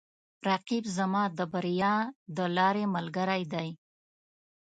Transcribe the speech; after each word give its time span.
رقیب 0.47 0.85
زما 0.97 1.23
د 1.37 1.39
بریا 1.51 1.95
د 2.37 2.37
لارې 2.57 2.83
ملګری 2.95 3.43
دی 3.53 3.69